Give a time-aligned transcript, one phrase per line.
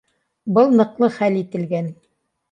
[0.53, 1.91] Был ныҡлы хәл ителгән